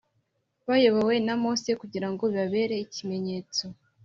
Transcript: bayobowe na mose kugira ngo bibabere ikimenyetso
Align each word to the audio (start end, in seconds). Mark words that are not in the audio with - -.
bayobowe 0.67 1.15
na 1.25 1.35
mose 1.43 1.69
kugira 1.81 2.07
ngo 2.11 2.23
bibabere 2.31 2.75
ikimenyetso 2.85 3.63